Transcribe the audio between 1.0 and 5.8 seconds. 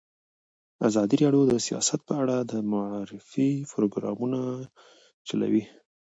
راډیو د سیاست په اړه د معارفې پروګرامونه چلولي.